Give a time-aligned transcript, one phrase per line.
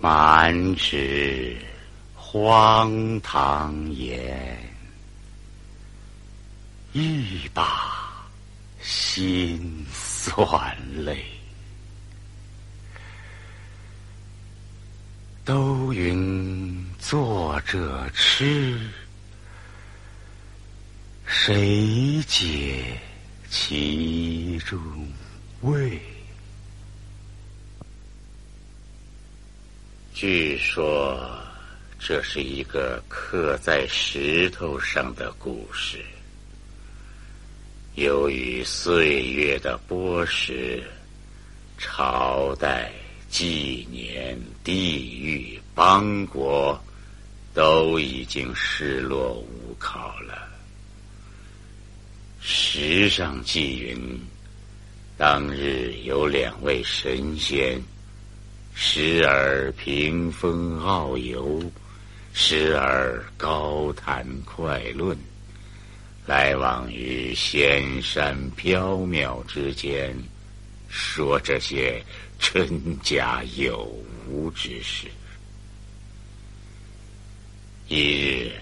[0.00, 1.56] 满纸
[2.14, 4.56] 荒唐言，
[6.92, 8.28] 欲把
[8.80, 11.24] 心酸泪。
[15.44, 18.78] 都云作者痴，
[21.26, 23.00] 谁解
[23.50, 24.78] 其中
[25.62, 26.00] 味？
[30.20, 31.30] 据说
[31.96, 36.04] 这是一个刻在石头上的故事。
[37.94, 40.82] 由于岁月的剥蚀，
[41.78, 42.90] 朝代、
[43.30, 46.76] 纪年、地域、邦国
[47.54, 50.48] 都已经失落无考了。
[52.40, 54.20] 史上纪云，
[55.16, 57.80] 当日有两位神仙。
[58.80, 61.60] 时而屏风傲游，
[62.32, 65.18] 时而高谈快论，
[66.24, 70.16] 来往于仙山缥缈之间，
[70.88, 72.00] 说这些
[72.38, 73.92] 真假有
[74.28, 75.08] 无之事。
[77.88, 78.52] 一日，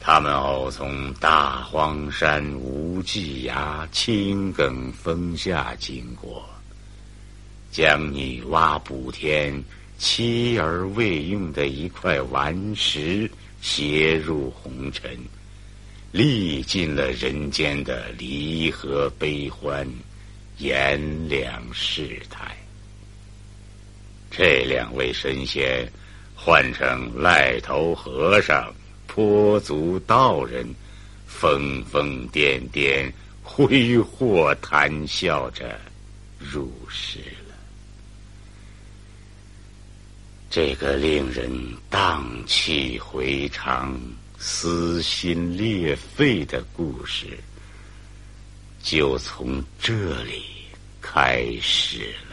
[0.00, 6.44] 他们偶从大荒山无际崖青埂峰下经过。
[7.72, 9.64] 将女娲补天
[9.96, 13.28] 妻儿未用的一块顽石
[13.62, 15.10] 携入红尘，
[16.10, 19.88] 历尽了人间的离合悲欢、
[20.58, 21.00] 炎
[21.30, 22.54] 凉世态。
[24.30, 25.90] 这两位神仙
[26.34, 28.70] 换成癞头和尚、
[29.06, 30.66] 泼足道人，
[31.26, 33.10] 疯疯癫癫、
[33.42, 35.80] 挥霍谈笑着
[36.38, 37.18] 入世。
[40.54, 41.50] 这个令人
[41.88, 43.98] 荡气回肠、
[44.38, 47.26] 撕心裂肺的故事，
[48.82, 50.42] 就从这里
[51.00, 52.31] 开始了。